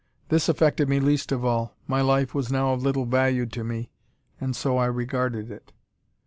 [0.29, 1.75] This affected me least of all.
[1.85, 3.91] My life was now of little value to me,
[4.39, 5.73] and so I regarded it.